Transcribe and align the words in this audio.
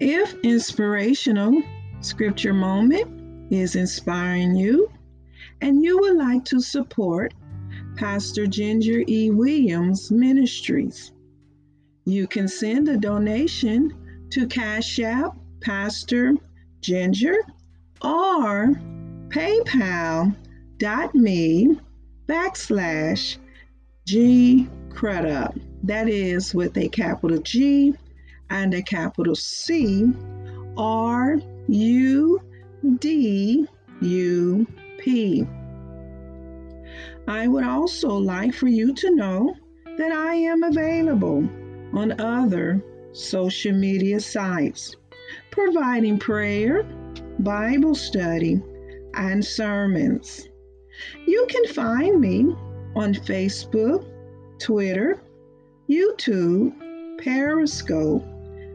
If 0.00 0.34
inspirational 0.44 1.60
scripture 2.02 2.54
moment 2.54 3.52
is 3.52 3.74
inspiring 3.74 4.54
you 4.54 4.88
and 5.60 5.82
you 5.82 5.98
would 5.98 6.16
like 6.16 6.44
to 6.46 6.60
support 6.60 7.34
Pastor 7.96 8.46
Ginger 8.46 9.02
E. 9.08 9.30
Williams 9.30 10.12
Ministries, 10.12 11.10
you 12.04 12.28
can 12.28 12.46
send 12.46 12.88
a 12.88 12.96
donation 12.96 13.92
to 14.30 14.46
Cash 14.46 15.00
App 15.00 15.36
Pastor 15.60 16.34
Ginger 16.80 17.34
or 18.00 18.80
paypal.me 19.30 20.36
backslash 22.28 23.36
G 24.06 24.68
Crudup. 24.90 25.56
That 25.82 26.08
is 26.08 26.54
with 26.54 26.76
a 26.78 26.88
capital 26.88 27.38
G 27.38 27.94
and 28.50 28.74
a 28.74 28.82
capital 28.82 29.34
C 29.34 30.12
R 30.76 31.38
U 31.68 32.40
D 32.98 33.66
U 34.00 34.66
P. 34.98 35.46
I 37.26 37.46
would 37.46 37.64
also 37.64 38.10
like 38.10 38.54
for 38.54 38.68
you 38.68 38.94
to 38.94 39.14
know 39.14 39.54
that 39.98 40.12
I 40.12 40.34
am 40.34 40.62
available 40.62 41.48
on 41.92 42.20
other 42.20 42.82
social 43.12 43.72
media 43.72 44.20
sites, 44.20 44.96
providing 45.50 46.18
prayer, 46.18 46.84
Bible 47.40 47.94
study, 47.94 48.62
and 49.14 49.44
sermons. 49.44 50.48
You 51.26 51.46
can 51.48 51.66
find 51.66 52.20
me 52.20 52.54
on 52.94 53.14
Facebook, 53.14 54.06
Twitter, 54.58 55.20
YouTube, 55.88 56.72
Periscope, 57.18 58.24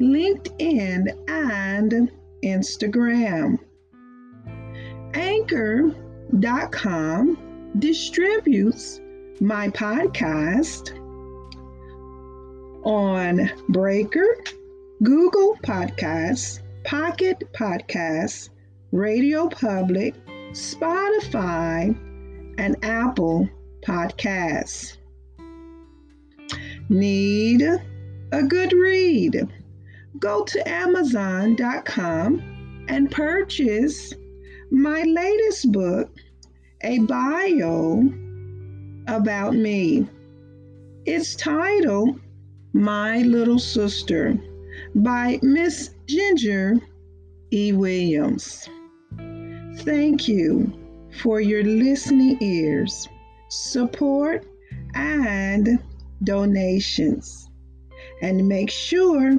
LinkedIn, 0.00 1.08
and 1.28 2.10
Instagram. 2.42 3.58
Anchor.com 5.14 6.18
distributes 7.78 9.00
my 9.40 9.68
podcast 9.68 10.90
on 12.84 13.50
Breaker, 13.68 14.36
Google 15.02 15.56
Podcasts, 15.62 16.60
Pocket 16.84 17.42
Podcasts, 17.52 18.50
Radio 18.92 19.48
Public, 19.48 20.14
Spotify, 20.52 21.96
and 22.58 22.76
Apple 22.84 23.48
Podcasts. 23.86 24.96
Need 26.88 27.62
a 27.62 28.42
good 28.42 28.72
read? 28.72 29.48
Go 30.18 30.44
to 30.44 30.68
Amazon.com 30.68 32.42
and 32.88 33.10
purchase 33.10 34.12
my 34.70 35.02
latest 35.02 35.72
book, 35.72 36.10
A 36.82 37.00
Bio 37.00 38.04
About 39.08 39.54
Me. 39.54 40.06
It's 41.04 41.34
titled 41.34 42.20
My 42.72 43.18
Little 43.22 43.58
Sister 43.58 44.38
by 44.94 45.38
Miss 45.42 45.90
Ginger 46.06 46.76
E. 47.52 47.72
Williams. 47.72 48.68
Thank 49.78 50.28
you 50.28 50.72
for 51.20 51.40
your 51.40 51.64
listening 51.64 52.38
ears, 52.40 53.08
support, 53.48 54.46
and 54.94 55.78
donations. 56.22 57.48
And 58.22 58.48
make 58.48 58.70
sure 58.70 59.38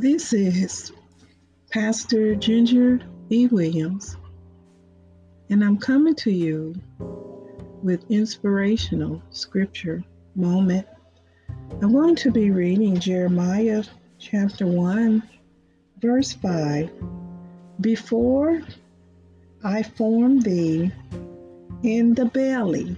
This 0.00 0.32
is 0.32 0.92
Pastor 1.72 2.36
Ginger 2.36 3.00
E. 3.30 3.48
Williams, 3.48 4.16
and 5.50 5.64
I'm 5.64 5.76
coming 5.76 6.14
to 6.22 6.30
you 6.30 6.76
with 7.82 8.08
inspirational 8.08 9.20
scripture 9.30 10.04
moment. 10.36 10.86
I'm 11.82 11.92
going 11.92 12.14
to 12.14 12.30
be 12.30 12.52
reading 12.52 13.00
Jeremiah 13.00 13.82
chapter 14.20 14.68
1, 14.68 15.20
verse 16.00 16.32
5. 16.32 16.90
Before 17.80 18.62
I 19.64 19.82
formed 19.82 20.44
thee 20.44 20.92
in 21.82 22.14
the 22.14 22.26
belly, 22.26 22.96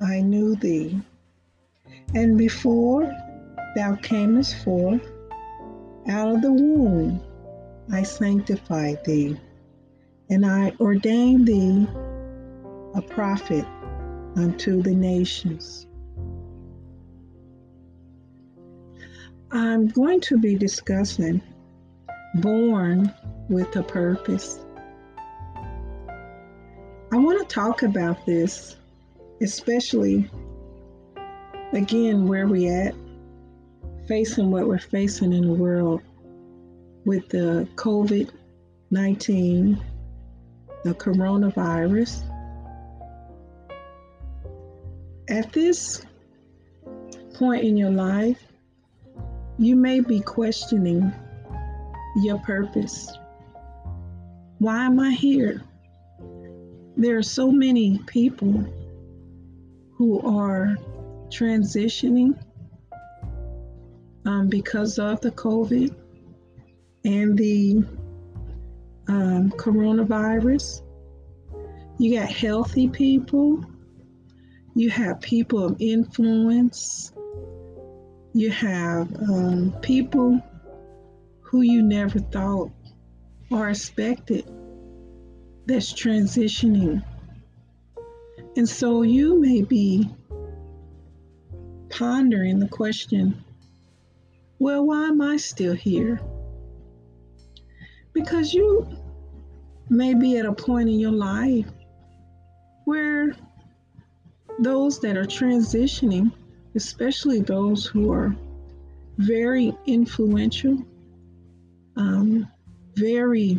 I 0.00 0.20
knew 0.20 0.54
thee, 0.54 1.00
and 2.14 2.38
before 2.38 3.12
thou 3.74 3.96
camest 3.96 4.62
forth 4.62 5.02
out 6.08 6.34
of 6.34 6.42
the 6.42 6.52
womb 6.52 7.20
I 7.92 8.02
sanctified 8.02 9.04
thee, 9.04 9.36
and 10.30 10.46
I 10.46 10.72
ordained 10.80 11.46
thee 11.46 11.86
a 12.94 13.02
prophet 13.02 13.64
unto 14.36 14.82
the 14.82 14.94
nations. 14.94 15.86
I'm 19.50 19.88
going 19.88 20.20
to 20.22 20.38
be 20.38 20.54
discussing 20.54 21.42
Born 22.36 23.12
with 23.48 23.76
a 23.76 23.82
Purpose. 23.82 24.58
I 27.12 27.16
want 27.16 27.46
to 27.46 27.54
talk 27.54 27.82
about 27.82 28.24
this, 28.24 28.76
especially 29.42 30.30
again 31.72 32.26
where 32.26 32.46
we 32.46 32.68
at 32.68 32.94
facing 34.12 34.50
what 34.50 34.68
we're 34.68 34.78
facing 34.78 35.32
in 35.32 35.40
the 35.40 35.54
world 35.54 36.02
with 37.06 37.26
the 37.30 37.66
COVID 37.76 38.28
19, 38.90 39.82
the 40.84 40.92
coronavirus. 40.92 42.20
At 45.30 45.50
this 45.54 46.04
point 47.32 47.64
in 47.64 47.78
your 47.78 47.90
life, 47.90 48.44
you 49.58 49.76
may 49.76 50.00
be 50.00 50.20
questioning 50.20 51.10
your 52.16 52.38
purpose. 52.40 53.10
Why 54.58 54.84
am 54.84 55.00
I 55.00 55.12
here? 55.12 55.62
There 56.98 57.16
are 57.16 57.22
so 57.22 57.50
many 57.50 57.98
people 58.08 58.62
who 59.96 60.20
are 60.20 60.76
transitioning 61.30 62.38
um, 64.24 64.48
because 64.48 64.98
of 64.98 65.20
the 65.20 65.30
COVID 65.30 65.94
and 67.04 67.36
the 67.36 67.84
um, 69.08 69.50
coronavirus. 69.52 70.82
You 71.98 72.18
got 72.18 72.30
healthy 72.30 72.88
people, 72.88 73.64
you 74.74 74.90
have 74.90 75.20
people 75.20 75.64
of 75.64 75.76
influence, 75.78 77.12
you 78.32 78.50
have 78.50 79.12
um, 79.14 79.74
people 79.82 80.40
who 81.40 81.62
you 81.62 81.82
never 81.82 82.18
thought 82.18 82.70
or 83.50 83.68
expected 83.68 84.50
that's 85.66 85.92
transitioning. 85.92 87.04
And 88.56 88.68
so 88.68 89.02
you 89.02 89.40
may 89.40 89.62
be 89.62 90.08
pondering 91.90 92.58
the 92.58 92.68
question 92.68 93.44
well, 94.62 94.86
why 94.86 95.08
am 95.08 95.20
I 95.20 95.38
still 95.38 95.72
here? 95.72 96.20
Because 98.12 98.54
you 98.54 98.86
may 99.90 100.14
be 100.14 100.36
at 100.36 100.46
a 100.46 100.52
point 100.52 100.88
in 100.88 101.00
your 101.00 101.10
life 101.10 101.66
where 102.84 103.34
those 104.60 105.00
that 105.00 105.16
are 105.16 105.24
transitioning, 105.24 106.30
especially 106.76 107.40
those 107.40 107.84
who 107.86 108.12
are 108.12 108.36
very 109.18 109.76
influential, 109.84 110.78
um, 111.96 112.46
very 112.94 113.58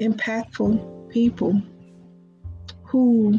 impactful 0.00 1.08
people 1.08 1.62
who 2.82 3.38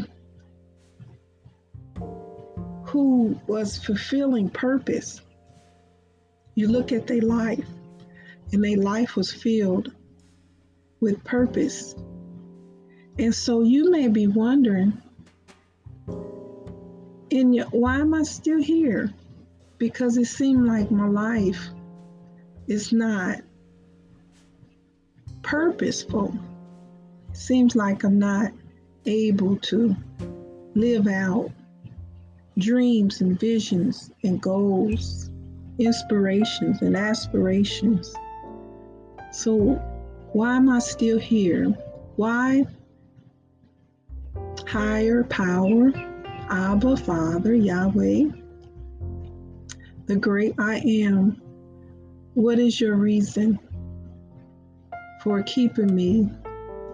who 2.85 3.37
was 3.45 3.77
fulfilling 3.77 4.49
purpose 4.49 5.19
You 6.57 6.67
look 6.69 6.91
at 6.91 7.05
their 7.05 7.21
life, 7.21 7.67
and 8.51 8.63
their 8.63 8.77
life 8.77 9.15
was 9.15 9.31
filled 9.31 9.91
with 10.99 11.23
purpose. 11.23 11.93
And 13.19 13.35
so 13.35 13.61
you 13.61 13.91
may 13.91 14.07
be 14.07 14.25
wondering, 14.25 14.99
in 17.29 17.53
your, 17.53 17.67
why 17.67 17.99
am 17.99 18.15
I 18.15 18.23
still 18.23 18.59
here? 18.59 19.13
Because 19.77 20.17
it 20.17 20.25
seemed 20.25 20.65
like 20.65 20.89
my 20.89 21.07
life 21.07 21.63
is 22.65 22.91
not 22.91 23.41
purposeful. 25.43 26.33
Seems 27.33 27.75
like 27.75 28.03
I'm 28.03 28.17
not 28.17 28.51
able 29.05 29.57
to 29.57 29.95
live 30.73 31.05
out 31.05 31.51
dreams 32.57 33.21
and 33.21 33.39
visions 33.39 34.09
and 34.23 34.41
goals, 34.41 35.29
inspirations 35.79 36.81
and 36.81 36.95
aspirations. 36.95 38.13
So, 39.31 39.75
why 40.33 40.55
am 40.55 40.69
I 40.69 40.79
still 40.79 41.19
here? 41.19 41.65
Why? 42.15 42.65
Higher 44.67 45.23
power, 45.23 45.91
Abba, 46.49 46.97
Father, 46.97 47.53
Yahweh, 47.53 48.25
the 50.07 50.15
great 50.15 50.55
I 50.57 50.77
am. 50.79 51.41
What 52.33 52.59
is 52.59 52.79
your 52.79 52.95
reason 52.95 53.59
for 55.21 55.41
keeping 55.43 55.93
me 55.93 56.29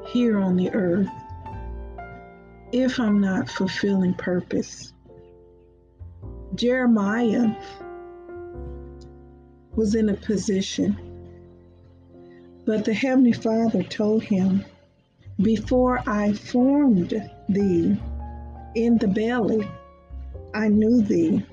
here 0.07 0.39
on 0.39 0.55
the 0.55 0.71
earth 0.71 1.09
if 2.71 2.99
I'm 2.99 3.19
not 3.19 3.49
fulfilling 3.49 4.13
purpose? 4.15 4.93
Jeremiah 6.55 7.55
was 9.75 9.95
in 9.95 10.09
a 10.09 10.13
position, 10.13 10.97
but 12.65 12.85
the 12.85 12.93
Heavenly 12.93 13.33
Father 13.33 13.83
told 13.83 14.23
him, 14.23 14.63
Before 15.41 16.01
I 16.07 16.33
formed 16.33 17.13
thee 17.49 17.97
in 18.75 18.97
the 18.97 19.07
belly, 19.07 19.67
I 20.53 20.67
knew 20.67 21.01
thee, 21.01 21.45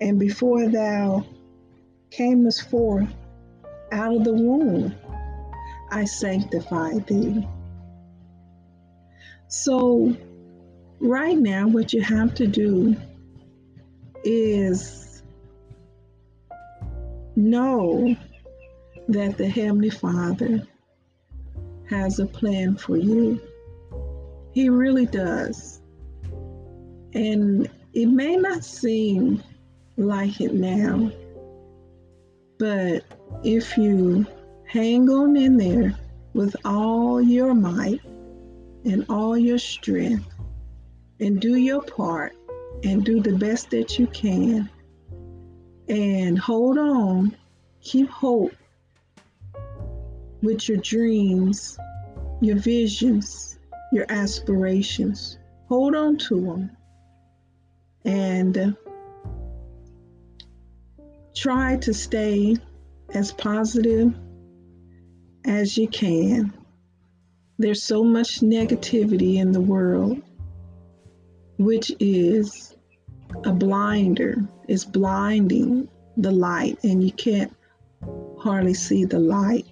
and 0.00 0.18
before 0.18 0.68
thou 0.68 1.26
camest 2.10 2.68
forth 2.70 3.08
out 3.90 4.16
of 4.16 4.24
the 4.24 4.32
womb, 4.32 4.94
I 5.90 6.04
sanctified 6.04 7.06
thee. 7.06 7.46
So, 9.48 10.16
right 11.00 11.36
now, 11.36 11.68
what 11.68 11.92
you 11.92 12.00
have 12.00 12.34
to 12.36 12.46
do 12.46 12.96
is 14.24 15.01
know 17.36 18.16
that 19.08 19.36
the 19.36 19.48
Heavenly 19.48 19.90
Father 19.90 20.62
has 21.88 22.18
a 22.18 22.26
plan 22.26 22.76
for 22.76 22.96
you. 22.96 23.40
He 24.52 24.68
really 24.68 25.06
does. 25.06 25.80
And 27.14 27.68
it 27.92 28.06
may 28.06 28.36
not 28.36 28.64
seem 28.64 29.42
like 29.96 30.40
it 30.40 30.54
now, 30.54 31.10
but 32.58 33.04
if 33.44 33.76
you 33.76 34.26
hang 34.66 35.08
on 35.10 35.36
in 35.36 35.56
there 35.56 35.94
with 36.32 36.56
all 36.64 37.20
your 37.20 37.54
might 37.54 38.00
and 38.84 39.04
all 39.08 39.36
your 39.36 39.58
strength 39.58 40.28
and 41.20 41.40
do 41.40 41.56
your 41.56 41.82
part, 41.82 42.34
and 42.84 43.04
do 43.04 43.20
the 43.20 43.36
best 43.36 43.70
that 43.70 43.98
you 43.98 44.06
can 44.08 44.68
and 45.92 46.38
hold 46.38 46.78
on, 46.78 47.36
keep 47.82 48.08
hope 48.08 48.54
with 50.42 50.66
your 50.66 50.78
dreams, 50.78 51.78
your 52.40 52.56
visions, 52.56 53.58
your 53.92 54.06
aspirations. 54.08 55.38
Hold 55.68 55.94
on 55.94 56.16
to 56.16 56.40
them 56.40 56.76
and 58.06 58.56
uh, 58.56 58.72
try 61.34 61.76
to 61.76 61.92
stay 61.92 62.56
as 63.10 63.30
positive 63.30 64.14
as 65.44 65.76
you 65.76 65.88
can. 65.88 66.54
There's 67.58 67.82
so 67.82 68.02
much 68.02 68.40
negativity 68.40 69.36
in 69.36 69.52
the 69.52 69.60
world, 69.60 70.22
which 71.58 71.92
is 72.00 72.74
a 73.44 73.52
blinder 73.52 74.44
is 74.68 74.84
blinding 74.84 75.88
the 76.16 76.30
light 76.30 76.78
and 76.84 77.02
you 77.02 77.12
can't 77.12 77.54
hardly 78.38 78.74
see 78.74 79.04
the 79.04 79.18
light. 79.18 79.66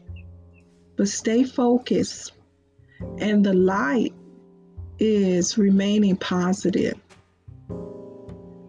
But 0.97 1.09
stay 1.09 1.45
focused, 1.45 2.33
and 3.19 3.45
the 3.45 3.55
light 3.55 4.13
is 4.99 5.57
remaining 5.57 6.17
positive, 6.17 7.01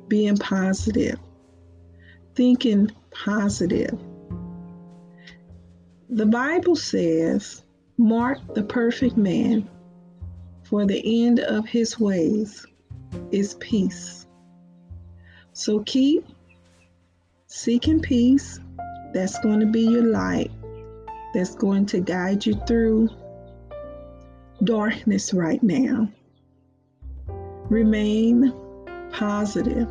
being 0.08 0.38
positive, 0.38 1.20
thinking 2.36 2.92
positive. 3.12 4.00
The 6.10 6.26
Bible 6.26 6.76
says, 6.76 7.64
Mark 7.98 8.40
the 8.56 8.64
perfect 8.64 9.18
man, 9.18 9.70
for 10.64 10.86
the 10.86 11.26
end 11.26 11.40
of 11.40 11.66
his 11.66 12.00
ways 12.00 12.66
is 13.32 13.56
peace. 13.56 14.26
So 15.54 15.80
keep 15.82 16.26
seeking 17.48 18.00
peace. 18.02 18.60
That's 19.14 19.40
going 19.40 19.60
to 19.60 19.66
be 19.66 19.82
your 19.82 20.04
light. 20.04 20.52
That's 21.34 21.56
going 21.56 21.86
to 21.88 22.00
guide 22.00 22.46
you 22.46 22.56
through 22.68 23.10
darkness 24.64 25.34
right 25.34 25.62
now. 25.62 26.10
Remain 27.70 28.54
positive. 29.12 29.88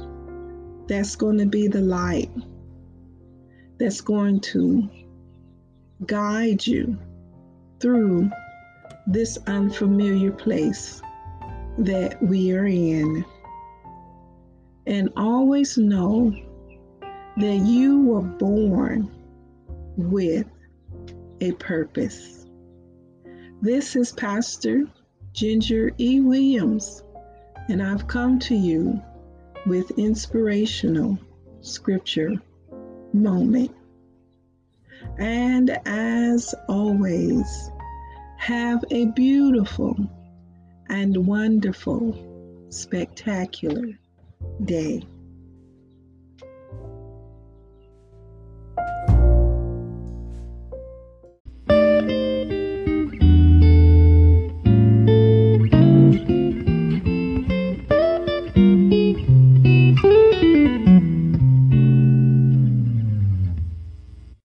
That's 0.87 1.17
going 1.17 1.39
to 1.39 1.47
be 1.47 1.69
the 1.69 1.81
light 1.81 2.31
that's 3.81 4.03
going 4.03 4.39
to 4.39 4.89
guide 6.05 6.65
you 6.67 6.99
through 7.81 8.31
this 9.07 9.39
unfamiliar 9.47 10.31
place 10.31 11.01
that 11.79 12.23
we 12.23 12.53
are 12.53 12.67
in 12.67 13.25
and 14.87 15.11
always 15.17 15.77
know 15.77 16.35
that 17.37 17.57
you 17.65 18.03
were 18.03 18.23
born 18.23 19.11
with 19.97 20.47
a 21.41 21.53
purpose. 21.53 22.47
This 23.63 23.97
is 23.97 24.13
Pastor 24.13 24.85
Ginger 25.33 25.93
E. 25.99 26.21
Williams, 26.21 27.03
and 27.69 27.83
I've 27.83 28.07
come 28.07 28.39
to 28.41 28.55
you 28.55 29.01
with 29.67 29.99
inspirational 29.99 31.19
scripture 31.61 32.33
moment. 33.13 33.71
And 35.19 35.79
as 35.87 36.55
always, 36.69 37.71
have 38.39 38.85
a 38.91 39.07
beautiful 39.07 39.97
and 40.89 41.27
wonderful, 41.27 42.67
spectacular 42.71 43.99
day. 44.65 45.03